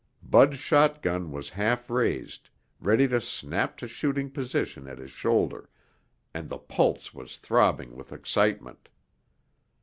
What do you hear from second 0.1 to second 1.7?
Bud's shotgun was